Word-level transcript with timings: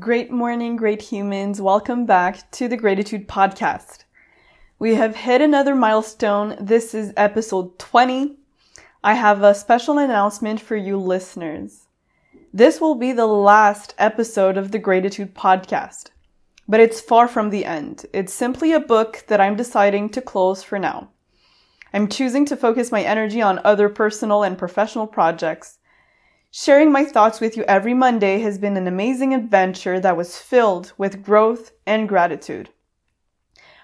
Great 0.00 0.30
morning, 0.30 0.76
great 0.76 1.02
humans. 1.02 1.60
Welcome 1.60 2.06
back 2.06 2.50
to 2.52 2.68
the 2.68 2.76
Gratitude 2.78 3.28
Podcast. 3.28 4.04
We 4.78 4.94
have 4.94 5.14
hit 5.14 5.42
another 5.42 5.74
milestone. 5.74 6.56
This 6.58 6.94
is 6.94 7.12
episode 7.18 7.78
20. 7.78 8.38
I 9.04 9.12
have 9.12 9.42
a 9.42 9.54
special 9.54 9.98
announcement 9.98 10.58
for 10.58 10.74
you 10.74 10.96
listeners. 10.96 11.88
This 12.50 12.80
will 12.80 12.94
be 12.94 13.12
the 13.12 13.26
last 13.26 13.94
episode 13.98 14.56
of 14.56 14.70
the 14.70 14.78
Gratitude 14.78 15.34
Podcast, 15.34 16.06
but 16.66 16.80
it's 16.80 17.02
far 17.02 17.28
from 17.28 17.50
the 17.50 17.66
end. 17.66 18.06
It's 18.14 18.32
simply 18.32 18.72
a 18.72 18.80
book 18.80 19.24
that 19.26 19.40
I'm 19.40 19.54
deciding 19.54 20.08
to 20.10 20.22
close 20.22 20.62
for 20.62 20.78
now. 20.78 21.10
I'm 21.92 22.08
choosing 22.08 22.46
to 22.46 22.56
focus 22.56 22.90
my 22.90 23.02
energy 23.02 23.42
on 23.42 23.60
other 23.64 23.90
personal 23.90 24.44
and 24.44 24.56
professional 24.56 25.06
projects. 25.06 25.78
Sharing 26.52 26.90
my 26.90 27.04
thoughts 27.04 27.40
with 27.40 27.56
you 27.56 27.62
every 27.68 27.94
Monday 27.94 28.40
has 28.40 28.58
been 28.58 28.76
an 28.76 28.88
amazing 28.88 29.32
adventure 29.34 30.00
that 30.00 30.16
was 30.16 30.36
filled 30.36 30.92
with 30.98 31.22
growth 31.22 31.70
and 31.86 32.08
gratitude. 32.08 32.70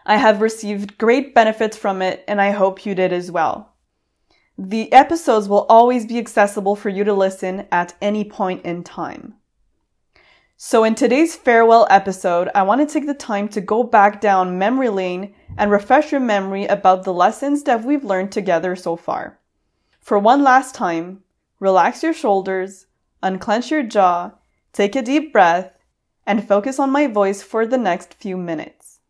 I 0.04 0.16
have 0.16 0.40
received 0.40 0.98
great 0.98 1.32
benefits 1.32 1.76
from 1.76 2.02
it, 2.02 2.24
and 2.26 2.40
I 2.40 2.50
hope 2.50 2.84
you 2.84 2.96
did 2.96 3.12
as 3.12 3.30
well. 3.30 3.76
The 4.58 4.92
episodes 4.92 5.48
will 5.48 5.64
always 5.68 6.06
be 6.06 6.18
accessible 6.18 6.74
for 6.74 6.88
you 6.88 7.04
to 7.04 7.14
listen 7.14 7.68
at 7.70 7.94
any 8.02 8.24
point 8.24 8.64
in 8.64 8.82
time. 8.82 9.34
So 10.56 10.82
in 10.82 10.96
today's 10.96 11.36
farewell 11.36 11.86
episode, 11.88 12.48
I 12.52 12.64
want 12.64 12.80
to 12.80 12.92
take 12.92 13.06
the 13.06 13.14
time 13.14 13.46
to 13.50 13.60
go 13.60 13.84
back 13.84 14.20
down 14.20 14.58
memory 14.58 14.88
lane 14.88 15.36
and 15.56 15.70
refresh 15.70 16.10
your 16.10 16.20
memory 16.20 16.66
about 16.66 17.04
the 17.04 17.12
lessons 17.12 17.62
that 17.62 17.84
we've 17.84 18.04
learned 18.04 18.32
together 18.32 18.74
so 18.74 18.96
far. 18.96 19.38
For 20.00 20.18
one 20.18 20.42
last 20.42 20.74
time, 20.74 21.22
relax 21.60 22.02
your 22.02 22.12
shoulders, 22.12 22.86
unclench 23.22 23.70
your 23.70 23.82
jaw, 23.82 24.32
take 24.72 24.94
a 24.96 25.02
deep 25.02 25.32
breath, 25.32 25.72
and 26.26 26.46
focus 26.46 26.78
on 26.78 26.90
my 26.90 27.06
voice 27.06 27.42
for 27.42 27.66
the 27.66 27.78
next 27.78 28.14
few 28.14 28.36
minutes. 28.36 29.00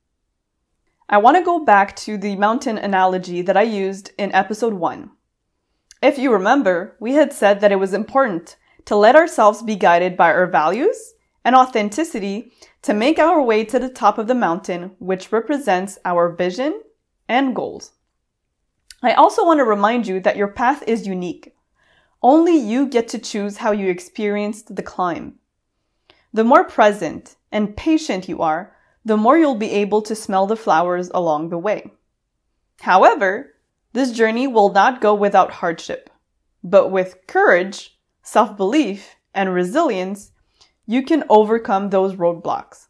I 1.08 1.18
want 1.18 1.36
to 1.36 1.44
go 1.44 1.64
back 1.64 1.94
to 1.96 2.18
the 2.18 2.36
mountain 2.36 2.78
analogy 2.78 3.42
that 3.42 3.56
I 3.56 3.62
used 3.62 4.10
in 4.18 4.34
episode 4.34 4.74
one. 4.74 5.10
If 6.02 6.18
you 6.18 6.32
remember, 6.32 6.96
we 7.00 7.14
had 7.14 7.32
said 7.32 7.60
that 7.60 7.72
it 7.72 7.80
was 7.80 7.94
important 7.94 8.56
to 8.84 8.96
let 8.96 9.16
ourselves 9.16 9.62
be 9.62 9.76
guided 9.76 10.16
by 10.16 10.32
our 10.32 10.46
values 10.46 11.14
and 11.44 11.56
authenticity 11.56 12.52
to 12.82 12.92
make 12.92 13.18
our 13.18 13.40
way 13.42 13.64
to 13.64 13.78
the 13.78 13.88
top 13.88 14.18
of 14.18 14.26
the 14.26 14.34
mountain, 14.34 14.94
which 14.98 15.32
represents 15.32 15.98
our 16.04 16.28
vision 16.28 16.82
and 17.28 17.54
goals. 17.54 17.92
I 19.02 19.12
also 19.14 19.44
want 19.44 19.58
to 19.58 19.64
remind 19.64 20.06
you 20.06 20.20
that 20.20 20.36
your 20.36 20.48
path 20.48 20.82
is 20.86 21.06
unique. 21.06 21.55
Only 22.22 22.56
you 22.56 22.86
get 22.86 23.08
to 23.08 23.18
choose 23.18 23.58
how 23.58 23.72
you 23.72 23.88
experienced 23.88 24.74
the 24.74 24.82
climb. 24.82 25.34
The 26.32 26.44
more 26.44 26.64
present 26.64 27.36
and 27.52 27.76
patient 27.76 28.28
you 28.28 28.40
are, 28.42 28.74
the 29.04 29.16
more 29.16 29.38
you'll 29.38 29.54
be 29.54 29.70
able 29.70 30.02
to 30.02 30.14
smell 30.14 30.46
the 30.46 30.56
flowers 30.56 31.10
along 31.14 31.50
the 31.50 31.58
way. 31.58 31.92
However, 32.80 33.54
this 33.92 34.12
journey 34.12 34.46
will 34.46 34.72
not 34.72 35.00
go 35.00 35.14
without 35.14 35.52
hardship, 35.52 36.10
but 36.62 36.90
with 36.90 37.26
courage, 37.26 37.98
self-belief, 38.22 39.14
and 39.32 39.54
resilience, 39.54 40.32
you 40.86 41.02
can 41.02 41.24
overcome 41.28 41.90
those 41.90 42.14
roadblocks. 42.14 42.88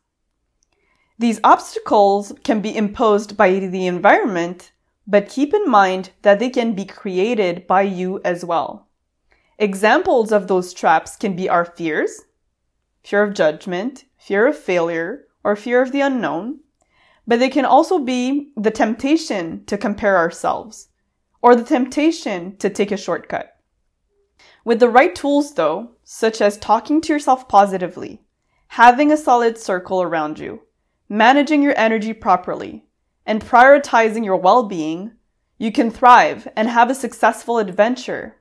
These 1.19 1.41
obstacles 1.45 2.33
can 2.45 2.61
be 2.61 2.77
imposed 2.77 3.37
by 3.37 3.51
the 3.51 3.87
environment, 3.87 4.73
but 5.07 5.29
keep 5.29 5.55
in 5.55 5.69
mind 5.69 6.11
that 6.23 6.39
they 6.39 6.51
can 6.51 6.75
be 6.75 6.85
created 6.85 7.67
by 7.67 7.83
you 7.83 8.21
as 8.25 8.45
well. 8.45 8.86
Examples 9.59 10.33
of 10.33 10.49
those 10.49 10.75
traps 10.75 11.17
can 11.17 11.35
be 11.35 11.49
our 11.49 11.65
fears, 11.65 12.23
fear 13.03 13.23
of 13.23 13.33
judgment, 13.33 14.05
fear 14.19 14.47
of 14.47 14.59
failure, 14.59 15.27
or 15.43 15.57
fear 15.57 15.81
of 15.81 15.93
the 15.93 16.03
unknown, 16.03 16.61
but 17.27 17.39
they 17.39 17.49
can 17.49 17.65
also 17.65 17.99
be 17.99 18.53
the 18.57 18.71
temptation 18.71 19.65
to 19.65 19.79
compare 19.79 20.19
ourselves 20.19 20.89
or 21.41 21.57
the 21.57 21.65
temptation 21.65 22.57
to 22.59 22.69
take 22.69 22.91
a 22.93 22.97
shortcut. 22.97 23.57
With 24.65 24.81
the 24.81 24.91
right 24.91 25.15
tools, 25.15 25.55
though, 25.55 25.93
such 26.05 26.41
as 26.41 26.59
talking 26.59 27.01
to 27.03 27.13
yourself 27.13 27.49
positively, 27.49 28.23
having 28.69 29.11
a 29.11 29.17
solid 29.17 29.57
circle 29.57 30.03
around 30.03 30.39
you, 30.39 30.63
managing 31.09 31.63
your 31.63 31.75
energy 31.79 32.13
properly, 32.13 32.85
and 33.25 33.41
prioritizing 33.41 34.25
your 34.25 34.37
well-being, 34.37 35.13
you 35.57 35.73
can 35.73 35.91
thrive 35.91 36.47
and 36.57 36.69
have 36.69 36.91
a 36.91 36.95
successful 36.95 37.59
adventure. 37.59 38.37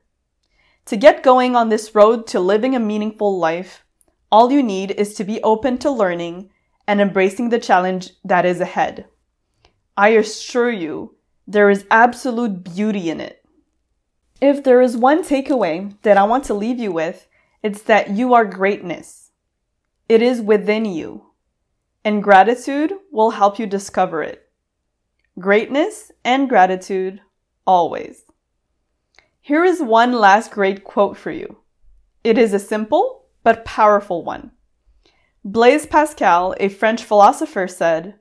To 0.85 0.97
get 0.97 1.23
going 1.23 1.55
on 1.55 1.69
this 1.69 1.95
road 1.95 2.27
to 2.27 2.39
living 2.39 2.75
a 2.75 2.79
meaningful 2.79 3.39
life, 3.39 3.83
all 4.31 4.51
you 4.51 4.61
need 4.61 4.91
is 4.91 5.15
to 5.15 5.23
be 5.23 5.41
open 5.41 5.79
to 5.79 5.89
learning 5.89 6.51
and 6.87 7.01
embracing 7.01 7.49
the 7.49 7.59
challenge 7.59 8.11
that 8.23 8.45
is 8.45 8.61
ahead. 8.61 9.05
I 9.97 10.09
assure 10.09 10.71
you, 10.71 11.15
there 11.47 11.69
is 11.69 11.87
absolute 11.89 12.63
beauty 12.63 13.09
in 13.09 13.19
it. 13.19 13.43
If 14.41 14.63
there 14.63 14.81
is 14.81 14.95
one 14.97 15.23
takeaway 15.23 15.95
that 16.03 16.17
I 16.17 16.23
want 16.23 16.43
to 16.45 16.53
leave 16.53 16.77
you 16.77 16.91
with, 16.91 17.27
it's 17.63 17.81
that 17.83 18.11
you 18.11 18.33
are 18.35 18.45
greatness. 18.45 19.31
It 20.07 20.21
is 20.21 20.39
within 20.41 20.85
you. 20.85 21.31
And 22.03 22.21
gratitude 22.21 22.93
will 23.11 23.31
help 23.31 23.57
you 23.57 23.65
discover 23.65 24.21
it. 24.21 24.47
Greatness 25.39 26.11
and 26.23 26.47
gratitude 26.47 27.21
always. 27.65 28.25
Here 29.45 29.63
is 29.63 29.79
one 29.79 30.11
last 30.11 30.49
great 30.49 30.83
quote 30.83 31.15
for 31.15 31.29
you. 31.29 31.57
It 32.23 32.39
is 32.39 32.51
a 32.51 32.57
simple 32.57 33.27
but 33.43 33.63
powerful 33.63 34.23
one. 34.23 34.49
Blaise 35.43 35.85
Pascal, 35.85 36.55
a 36.59 36.67
French 36.67 37.03
philosopher, 37.03 37.67
said, 37.67 38.15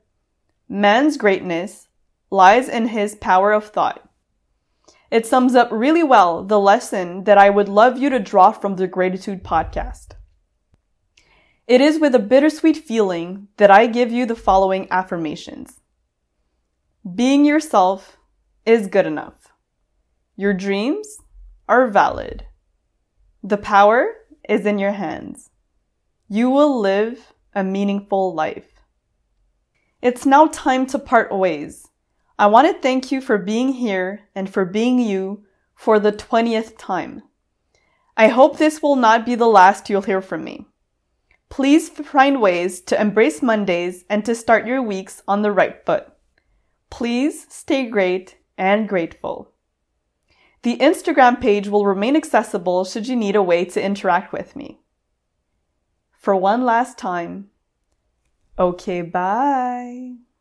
Man's 0.69 1.17
greatness 1.17 1.89
lies 2.29 2.69
in 2.69 2.89
his 2.89 3.15
power 3.15 3.53
of 3.53 3.69
thought. 3.71 4.07
It 5.11 5.25
sums 5.25 5.55
up 5.55 5.71
really 5.73 6.03
well 6.03 6.45
the 6.45 6.61
lesson 6.61 7.25
that 7.25 7.39
I 7.39 7.49
would 7.49 7.71
love 7.71 7.97
you 7.97 8.11
to 8.11 8.19
draw 8.19 8.53
from 8.53 8.77
the 8.77 8.87
Gratitude 8.87 9.43
podcast. 9.43 10.09
It 11.67 11.81
is 11.81 11.99
with 11.99 12.15
a 12.15 12.19
bittersweet 12.19 12.77
feeling 12.77 13.49
that 13.57 13.71
I 13.71 13.87
give 13.87 14.13
you 14.13 14.27
the 14.27 14.37
following 14.37 14.89
affirmations. 14.91 15.81
Being 17.15 17.47
yourself 17.47 18.19
is 18.67 18.89
good 18.89 19.07
enough. 19.07 19.44
Your 20.37 20.53
dreams 20.53 21.19
are 21.69 21.87
valid. 21.87 22.45
The 23.45 23.57
power 23.57 24.15
is 24.49 24.67
in 24.67 24.81
your 24.81 24.91
hands. 24.91 25.51
You 26.29 26.51
will 26.51 26.81
live 26.81 27.33
a 27.55 27.63
meaningful 27.63 28.35
life. 28.35 28.67
It's 30.03 30.27
now 30.27 30.49
time 30.49 30.87
to 30.87 30.99
part 30.99 31.33
ways. 31.33 31.87
I 32.37 32.49
want 32.49 32.67
to 32.67 32.83
thank 32.83 33.13
you 33.13 33.21
for 33.21 33.39
being 33.39 33.75
here 33.75 34.23
and 34.35 34.51
for 34.51 34.65
being 34.65 34.99
you 34.99 35.45
for 35.77 36.01
the 36.01 36.11
20th 36.11 36.77
time. 36.77 37.23
I 38.17 38.27
hope 38.27 38.59
this 38.59 38.83
will 38.83 38.97
not 38.97 39.25
be 39.25 39.37
the 39.37 39.47
last 39.47 39.89
you'll 39.89 40.03
hear 40.03 40.21
from 40.21 40.43
me. 40.43 40.67
Please 41.49 41.89
find 41.89 42.41
ways 42.41 42.81
to 42.81 43.01
embrace 43.01 43.41
Mondays 43.41 44.05
and 44.11 44.25
to 44.25 44.35
start 44.35 44.67
your 44.67 44.83
weeks 44.83 45.23
on 45.29 45.43
the 45.43 45.53
right 45.53 45.87
foot. 45.87 46.09
Please 46.91 47.47
stay 47.49 47.87
great 47.87 48.37
and 48.59 48.89
grateful. 48.89 49.54
The 50.65 50.79
Instagram 50.79 51.43
page 51.43 51.69
will 51.69 51.85
remain 51.85 52.17
accessible 52.17 52.87
should 52.87 53.07
you 53.07 53.17
need 53.17 53.37
a 53.37 53.43
way 53.43 53.67
to 53.67 53.85
interact 53.85 54.33
with 54.33 54.57
me. 54.57 54.81
For 56.11 56.35
one 56.35 56.65
last 56.65 56.97
time, 56.97 57.51
okay, 58.59 59.03
bye. 59.03 60.15